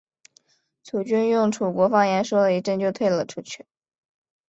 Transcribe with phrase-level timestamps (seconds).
[0.83, 3.67] 楚军用楚国方言说了一阵就退了出去。